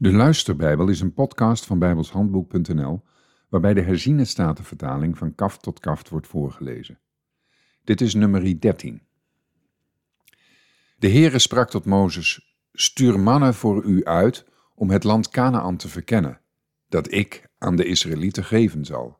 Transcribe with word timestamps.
De 0.00 0.12
Luisterbijbel 0.12 0.88
is 0.88 1.00
een 1.00 1.12
podcast 1.12 1.66
van 1.66 1.78
bijbelshandboek.nl 1.78 3.02
waarbij 3.48 3.74
de 3.74 3.80
herziene 3.80 4.24
statenvertaling 4.24 5.18
van 5.18 5.34
kaft 5.34 5.62
tot 5.62 5.80
kaft 5.80 6.08
wordt 6.08 6.26
voorgelezen. 6.26 6.98
Dit 7.84 8.00
is 8.00 8.14
nummer 8.14 8.60
13. 8.60 9.02
De 10.98 11.10
Heere 11.10 11.38
sprak 11.38 11.70
tot 11.70 11.84
Mozes, 11.84 12.56
stuur 12.72 13.20
mannen 13.20 13.54
voor 13.54 13.84
u 13.84 14.04
uit 14.04 14.46
om 14.74 14.90
het 14.90 15.04
land 15.04 15.28
Canaan 15.28 15.76
te 15.76 15.88
verkennen, 15.88 16.40
dat 16.88 17.12
ik 17.12 17.48
aan 17.58 17.76
de 17.76 17.84
Israëlieten 17.84 18.44
geven 18.44 18.84
zal. 18.84 19.18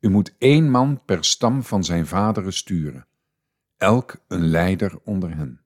U 0.00 0.08
moet 0.08 0.34
één 0.38 0.70
man 0.70 1.04
per 1.04 1.24
stam 1.24 1.62
van 1.62 1.84
zijn 1.84 2.06
vaderen 2.06 2.52
sturen, 2.52 3.06
elk 3.76 4.24
een 4.28 4.46
leider 4.46 4.98
onder 5.04 5.36
hen. 5.36 5.60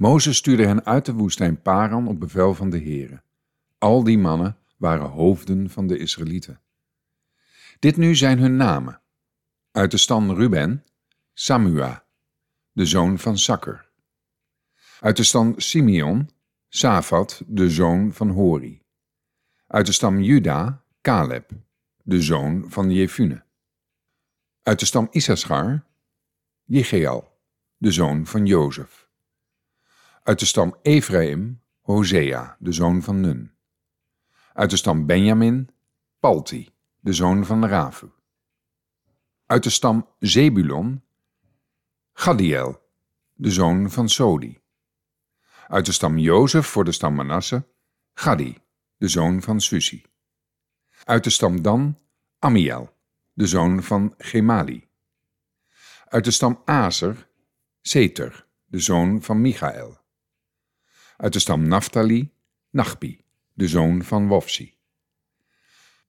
Mozes 0.00 0.36
stuurde 0.36 0.66
hen 0.66 0.84
uit 0.84 1.04
de 1.04 1.12
woestijn 1.12 1.62
Paran 1.62 2.08
op 2.08 2.20
bevel 2.20 2.54
van 2.54 2.70
de 2.70 2.78
Heere. 2.78 3.22
Al 3.78 4.04
die 4.04 4.18
mannen 4.18 4.58
waren 4.76 5.08
hoofden 5.08 5.70
van 5.70 5.86
de 5.86 5.98
Israëlieten. 5.98 6.60
Dit 7.78 7.96
nu 7.96 8.14
zijn 8.14 8.38
hun 8.38 8.56
namen. 8.56 9.00
Uit 9.72 9.90
de 9.90 9.96
stam 9.96 10.30
Ruben, 10.30 10.84
Samua, 11.32 12.04
de 12.72 12.86
zoon 12.86 13.18
van 13.18 13.38
Sakker. 13.38 13.90
Uit 15.00 15.16
de 15.16 15.22
stam 15.22 15.54
Simeon, 15.56 16.30
Safat, 16.68 17.42
de 17.46 17.70
zoon 17.70 18.12
van 18.12 18.28
Hori. 18.28 18.82
Uit 19.66 19.86
de 19.86 19.92
stam 19.92 20.20
Juda, 20.20 20.84
Caleb, 21.00 21.50
de 22.02 22.22
zoon 22.22 22.64
van 22.68 22.90
Jefune. 22.90 23.42
Uit 24.62 24.78
de 24.80 24.86
stam 24.86 25.08
Issachar, 25.10 25.84
Jegeal, 26.64 27.40
de 27.76 27.92
zoon 27.92 28.26
van 28.26 28.46
Jozef. 28.46 29.09
Uit 30.30 30.38
de 30.38 30.46
stam 30.46 30.76
Ephraim, 30.82 31.62
Hosea, 31.80 32.56
de 32.58 32.72
zoon 32.72 33.02
van 33.02 33.20
Nun. 33.20 33.52
Uit 34.52 34.70
de 34.70 34.76
stam 34.76 35.06
Benjamin, 35.06 35.70
Palti, 36.20 36.70
de 37.00 37.12
zoon 37.12 37.46
van 37.46 37.66
Rafu. 37.66 38.10
Uit 39.46 39.62
de 39.62 39.70
stam 39.70 40.08
Zebulon, 40.18 41.02
Gadiel, 42.12 42.82
de 43.34 43.50
zoon 43.50 43.90
van 43.90 44.08
Sodi. 44.08 44.60
Uit 45.68 45.86
de 45.86 45.92
stam 45.92 46.18
Jozef 46.18 46.66
voor 46.66 46.84
de 46.84 46.92
stam 46.92 47.14
Manasse, 47.14 47.68
Gadi, 48.14 48.58
de 48.96 49.08
zoon 49.08 49.42
van 49.42 49.60
Susi. 49.60 50.04
Uit 51.04 51.24
de 51.24 51.30
stam 51.30 51.62
Dan, 51.62 51.98
Amiel, 52.38 52.96
de 53.32 53.46
zoon 53.46 53.82
van 53.82 54.14
Gemali. 54.18 54.88
Uit 56.08 56.24
de 56.24 56.30
stam 56.30 56.62
Aser, 56.64 57.28
Seter, 57.80 58.46
de 58.66 58.78
zoon 58.78 59.22
van 59.22 59.40
Michael. 59.40 59.99
Uit 61.20 61.32
de 61.32 61.38
stam 61.38 61.68
Naphtali, 61.68 62.32
Nachbi, 62.70 63.24
de 63.52 63.68
zoon 63.68 64.02
van 64.02 64.28
Wofsi. 64.28 64.74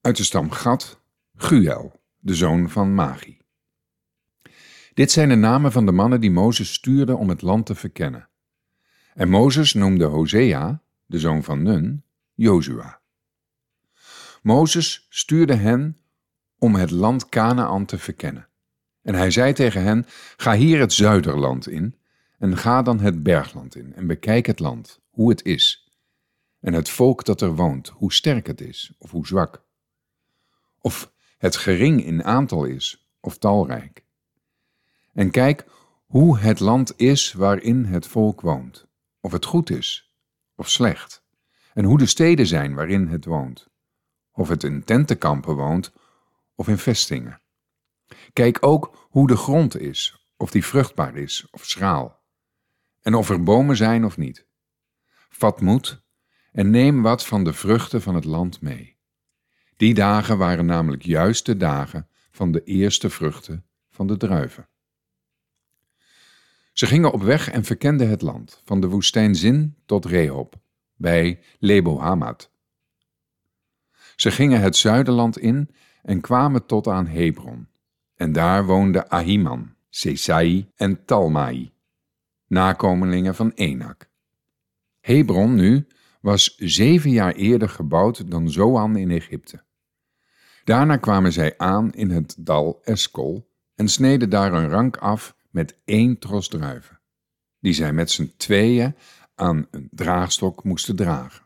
Uit 0.00 0.16
de 0.16 0.24
stam 0.24 0.50
Gad, 0.50 1.00
Guel, 1.34 2.00
de 2.18 2.34
zoon 2.34 2.70
van 2.70 2.94
Magi. 2.94 3.38
Dit 4.94 5.10
zijn 5.10 5.28
de 5.28 5.34
namen 5.34 5.72
van 5.72 5.86
de 5.86 5.92
mannen 5.92 6.20
die 6.20 6.30
Mozes 6.30 6.72
stuurde 6.72 7.16
om 7.16 7.28
het 7.28 7.42
land 7.42 7.66
te 7.66 7.74
verkennen. 7.74 8.28
En 9.14 9.28
Mozes 9.28 9.72
noemde 9.72 10.04
Hosea, 10.04 10.82
de 11.06 11.18
zoon 11.18 11.42
van 11.42 11.62
Nun, 11.62 12.04
Jozua. 12.34 13.00
Mozes 14.42 15.06
stuurde 15.08 15.54
hen 15.54 15.98
om 16.58 16.74
het 16.74 16.90
land 16.90 17.28
Canaan 17.28 17.84
te 17.84 17.98
verkennen. 17.98 18.48
En 19.02 19.14
hij 19.14 19.30
zei 19.30 19.52
tegen 19.52 19.82
hen: 19.82 20.06
Ga 20.36 20.54
hier 20.54 20.80
het 20.80 20.92
zuiderland 20.92 21.68
in 21.68 21.98
en 22.44 22.56
ga 22.56 22.82
dan 22.82 23.00
het 23.00 23.22
bergland 23.22 23.76
in 23.76 23.94
en 23.94 24.06
bekijk 24.06 24.46
het 24.46 24.58
land, 24.58 25.00
hoe 25.10 25.30
het 25.30 25.44
is. 25.44 25.92
En 26.60 26.72
het 26.72 26.88
volk 26.88 27.24
dat 27.24 27.40
er 27.40 27.54
woont, 27.54 27.88
hoe 27.88 28.12
sterk 28.12 28.46
het 28.46 28.60
is 28.60 28.92
of 28.98 29.10
hoe 29.10 29.26
zwak. 29.26 29.64
Of 30.80 31.12
het 31.38 31.56
gering 31.56 32.04
in 32.04 32.24
aantal 32.24 32.64
is 32.64 33.14
of 33.20 33.38
talrijk. 33.38 34.04
En 35.12 35.30
kijk 35.30 35.66
hoe 36.06 36.38
het 36.38 36.60
land 36.60 36.92
is 36.96 37.32
waarin 37.32 37.84
het 37.84 38.06
volk 38.06 38.40
woont, 38.40 38.86
of 39.20 39.32
het 39.32 39.44
goed 39.44 39.70
is 39.70 40.14
of 40.56 40.70
slecht. 40.70 41.24
En 41.74 41.84
hoe 41.84 41.98
de 41.98 42.06
steden 42.06 42.46
zijn 42.46 42.74
waarin 42.74 43.08
het 43.08 43.24
woont, 43.24 43.68
of 44.32 44.48
het 44.48 44.62
in 44.62 44.84
tentenkampen 44.84 45.54
woont 45.54 45.92
of 46.54 46.68
in 46.68 46.78
vestingen. 46.78 47.40
Kijk 48.32 48.58
ook 48.60 49.08
hoe 49.10 49.26
de 49.26 49.36
grond 49.36 49.78
is, 49.78 50.28
of 50.36 50.50
die 50.50 50.64
vruchtbaar 50.64 51.16
is 51.16 51.46
of 51.50 51.64
schraal 51.64 52.22
en 53.04 53.14
of 53.14 53.30
er 53.30 53.42
bomen 53.42 53.76
zijn 53.76 54.04
of 54.04 54.16
niet. 54.16 54.46
Vat 55.28 55.60
moed 55.60 56.02
en 56.52 56.70
neem 56.70 57.02
wat 57.02 57.26
van 57.26 57.44
de 57.44 57.52
vruchten 57.52 58.02
van 58.02 58.14
het 58.14 58.24
land 58.24 58.60
mee. 58.60 58.96
Die 59.76 59.94
dagen 59.94 60.38
waren 60.38 60.66
namelijk 60.66 61.02
juist 61.02 61.46
de 61.46 61.56
dagen 61.56 62.08
van 62.30 62.52
de 62.52 62.64
eerste 62.64 63.10
vruchten 63.10 63.64
van 63.90 64.06
de 64.06 64.16
druiven. 64.16 64.68
Ze 66.72 66.86
gingen 66.86 67.12
op 67.12 67.22
weg 67.22 67.50
en 67.50 67.64
verkenden 67.64 68.08
het 68.08 68.22
land, 68.22 68.62
van 68.64 68.80
de 68.80 68.88
woestijn 68.88 69.34
Zin 69.34 69.76
tot 69.86 70.04
Rehob, 70.04 70.54
bij 70.96 71.40
Lebo-Hamad. 71.58 72.50
Ze 74.16 74.30
gingen 74.30 74.60
het 74.60 74.76
zuiderland 74.76 75.38
in 75.38 75.70
en 76.02 76.20
kwamen 76.20 76.66
tot 76.66 76.86
aan 76.86 77.06
Hebron. 77.06 77.68
En 78.14 78.32
daar 78.32 78.66
woonden 78.66 79.08
Ahiman, 79.08 79.74
Sesai 79.88 80.70
en 80.76 81.04
Talmai, 81.04 81.73
nakomelingen 82.54 83.34
van 83.34 83.52
Enak. 83.54 84.10
Hebron 85.00 85.54
nu 85.54 85.86
was 86.20 86.54
zeven 86.56 87.10
jaar 87.10 87.32
eerder 87.32 87.68
gebouwd 87.68 88.30
dan 88.30 88.50
Zoan 88.50 88.96
in 88.96 89.10
Egypte. 89.10 89.64
Daarna 90.64 90.96
kwamen 90.96 91.32
zij 91.32 91.58
aan 91.58 91.92
in 91.92 92.10
het 92.10 92.34
dal 92.38 92.80
Eskol 92.84 93.50
en 93.74 93.88
sneden 93.88 94.30
daar 94.30 94.52
een 94.52 94.68
rank 94.68 94.96
af 94.96 95.36
met 95.50 95.78
één 95.84 96.18
tros 96.18 96.48
druiven, 96.48 97.00
die 97.60 97.72
zij 97.72 97.92
met 97.92 98.10
z'n 98.10 98.34
tweeën 98.36 98.94
aan 99.34 99.66
een 99.70 99.88
draagstok 99.90 100.64
moesten 100.64 100.96
dragen. 100.96 101.44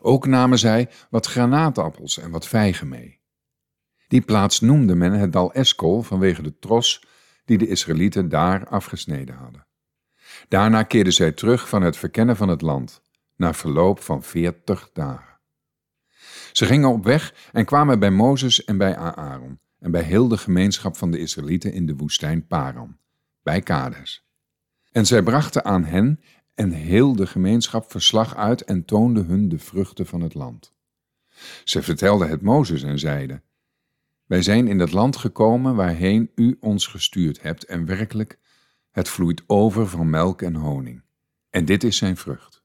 Ook 0.00 0.26
namen 0.26 0.58
zij 0.58 0.90
wat 1.10 1.26
granaatappels 1.26 2.18
en 2.18 2.30
wat 2.30 2.48
vijgen 2.48 2.88
mee. 2.88 3.20
Die 4.08 4.20
plaats 4.20 4.60
noemde 4.60 4.94
men 4.94 5.12
het 5.12 5.32
dal 5.32 5.52
Eskol 5.52 6.02
vanwege 6.02 6.42
de 6.42 6.58
tros 6.58 7.04
die 7.44 7.58
de 7.58 7.68
Israëlieten 7.68 8.28
daar 8.28 8.66
afgesneden 8.66 9.34
hadden. 9.34 9.66
Daarna 10.48 10.82
keerden 10.82 11.12
zij 11.12 11.32
terug 11.32 11.68
van 11.68 11.82
het 11.82 11.96
verkennen 11.96 12.36
van 12.36 12.48
het 12.48 12.62
land, 12.62 13.02
na 13.36 13.54
verloop 13.54 14.00
van 14.00 14.22
veertig 14.22 14.90
dagen. 14.92 15.38
Ze 16.52 16.66
gingen 16.66 16.88
op 16.88 17.04
weg 17.04 17.34
en 17.52 17.64
kwamen 17.64 17.98
bij 17.98 18.10
Mozes 18.10 18.64
en 18.64 18.78
bij 18.78 18.96
Aaron 18.96 19.58
en 19.78 19.90
bij 19.90 20.02
heel 20.02 20.28
de 20.28 20.36
gemeenschap 20.36 20.96
van 20.96 21.10
de 21.10 21.18
Israëlieten 21.18 21.72
in 21.72 21.86
de 21.86 21.96
woestijn 21.96 22.46
Paran, 22.46 22.96
bij 23.42 23.60
Kades. 23.60 24.26
En 24.92 25.06
zij 25.06 25.22
brachten 25.22 25.64
aan 25.64 25.84
hen 25.84 26.20
en 26.54 26.70
heel 26.70 27.16
de 27.16 27.26
gemeenschap 27.26 27.90
verslag 27.90 28.36
uit 28.36 28.62
en 28.64 28.84
toonden 28.84 29.26
hun 29.26 29.48
de 29.48 29.58
vruchten 29.58 30.06
van 30.06 30.20
het 30.20 30.34
land. 30.34 30.72
Ze 31.64 31.82
vertelden 31.82 32.28
het 32.28 32.42
Mozes 32.42 32.82
en 32.82 32.98
zeiden: 32.98 33.42
Wij 34.26 34.42
zijn 34.42 34.68
in 34.68 34.78
het 34.78 34.92
land 34.92 35.16
gekomen 35.16 35.74
waarheen 35.74 36.30
u 36.34 36.56
ons 36.60 36.86
gestuurd 36.86 37.42
hebt, 37.42 37.64
en 37.64 37.84
werkelijk, 37.84 38.38
het 38.92 39.08
vloeit 39.08 39.42
over 39.46 39.88
van 39.88 40.10
melk 40.10 40.42
en 40.42 40.54
honing. 40.54 41.02
En 41.50 41.64
dit 41.64 41.84
is 41.84 41.96
zijn 41.96 42.16
vrucht. 42.16 42.62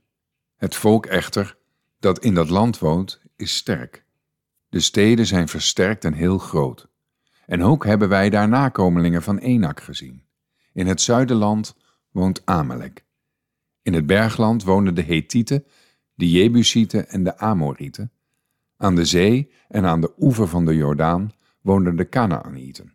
Het 0.55 0.75
volk 0.75 1.05
echter, 1.05 1.57
dat 1.99 2.19
in 2.19 2.33
dat 2.33 2.49
land 2.49 2.79
woont, 2.79 3.21
is 3.35 3.55
sterk. 3.55 4.05
De 4.69 4.79
steden 4.79 5.25
zijn 5.25 5.47
versterkt 5.47 6.05
en 6.05 6.13
heel 6.13 6.37
groot. 6.37 6.87
En 7.45 7.63
ook 7.63 7.85
hebben 7.85 8.09
wij 8.09 8.29
daar 8.29 8.47
nakomelingen 8.47 9.23
van 9.23 9.37
Enak 9.37 9.81
gezien. 9.81 10.23
In 10.73 10.87
het 10.87 11.01
zuiderland 11.01 11.75
woont 12.11 12.41
Amalek. 12.45 13.05
In 13.81 13.93
het 13.93 14.05
bergland 14.05 14.63
woonden 14.63 14.95
de 14.95 15.03
Hethieten, 15.03 15.65
de 16.13 16.29
Jebusieten 16.29 17.09
en 17.09 17.23
de 17.23 17.37
Amorieten. 17.37 18.11
Aan 18.77 18.95
de 18.95 19.05
zee 19.05 19.51
en 19.67 19.85
aan 19.85 20.01
de 20.01 20.13
oever 20.17 20.47
van 20.47 20.65
de 20.65 20.75
Jordaan 20.75 21.31
woonden 21.61 21.95
de 21.95 22.05
Kanaanieten. 22.05 22.93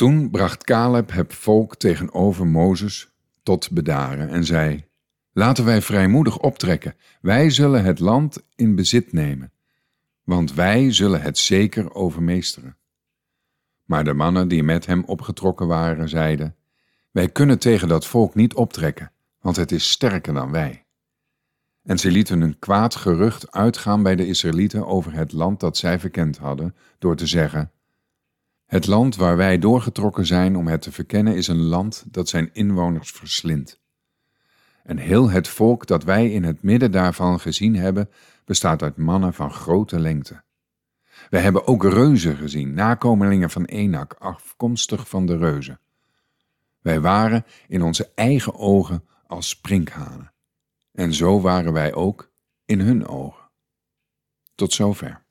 Toen 0.00 0.30
bracht 0.30 0.64
Caleb 0.64 1.12
het 1.12 1.34
volk 1.34 1.76
tegenover 1.76 2.46
Mozes 2.46 3.12
tot 3.42 3.70
bedaren 3.70 4.28
en 4.28 4.44
zei: 4.44 4.84
Laten 5.32 5.64
wij 5.64 5.82
vrijmoedig 5.82 6.38
optrekken, 6.38 6.94
wij 7.20 7.50
zullen 7.50 7.84
het 7.84 7.98
land 7.98 8.42
in 8.54 8.74
bezit 8.74 9.12
nemen, 9.12 9.52
want 10.24 10.54
wij 10.54 10.92
zullen 10.92 11.22
het 11.22 11.38
zeker 11.38 11.94
overmeesteren. 11.94 12.76
Maar 13.84 14.04
de 14.04 14.12
mannen 14.12 14.48
die 14.48 14.62
met 14.62 14.86
hem 14.86 15.04
opgetrokken 15.04 15.66
waren, 15.66 16.08
zeiden: 16.08 16.56
Wij 17.10 17.28
kunnen 17.28 17.58
tegen 17.58 17.88
dat 17.88 18.06
volk 18.06 18.34
niet 18.34 18.54
optrekken, 18.54 19.12
want 19.40 19.56
het 19.56 19.72
is 19.72 19.90
sterker 19.90 20.34
dan 20.34 20.50
wij. 20.50 20.84
En 21.82 21.98
ze 21.98 22.10
lieten 22.10 22.40
een 22.40 22.58
kwaad 22.58 22.94
gerucht 22.96 23.52
uitgaan 23.52 24.02
bij 24.02 24.16
de 24.16 24.26
Israëlieten 24.26 24.86
over 24.86 25.12
het 25.12 25.32
land 25.32 25.60
dat 25.60 25.76
zij 25.76 25.98
verkend 25.98 26.38
hadden, 26.38 26.74
door 26.98 27.16
te 27.16 27.26
zeggen: 27.26 27.70
het 28.70 28.86
land 28.86 29.16
waar 29.16 29.36
wij 29.36 29.58
doorgetrokken 29.58 30.26
zijn 30.26 30.56
om 30.56 30.66
het 30.68 30.82
te 30.82 30.92
verkennen 30.92 31.36
is 31.36 31.48
een 31.48 31.62
land 31.62 32.04
dat 32.06 32.28
zijn 32.28 32.50
inwoners 32.52 33.10
verslindt. 33.10 33.80
En 34.82 34.96
heel 34.96 35.30
het 35.30 35.48
volk 35.48 35.86
dat 35.86 36.04
wij 36.04 36.30
in 36.30 36.44
het 36.44 36.62
midden 36.62 36.90
daarvan 36.90 37.40
gezien 37.40 37.76
hebben, 37.76 38.10
bestaat 38.44 38.82
uit 38.82 38.96
mannen 38.96 39.34
van 39.34 39.52
grote 39.52 40.00
lengte. 40.00 40.42
We 41.30 41.38
hebben 41.38 41.66
ook 41.66 41.84
reuzen 41.84 42.36
gezien, 42.36 42.74
nakomelingen 42.74 43.50
van 43.50 43.64
Enak, 43.64 44.12
afkomstig 44.18 45.08
van 45.08 45.26
de 45.26 45.36
reuzen. 45.36 45.80
Wij 46.80 47.00
waren 47.00 47.44
in 47.68 47.82
onze 47.82 48.10
eigen 48.14 48.54
ogen 48.54 49.04
als 49.26 49.48
sprinkhanen. 49.48 50.32
En 50.92 51.14
zo 51.14 51.40
waren 51.40 51.72
wij 51.72 51.94
ook 51.94 52.30
in 52.64 52.80
hun 52.80 53.06
ogen. 53.06 53.50
Tot 54.54 54.72
zover. 54.72 55.22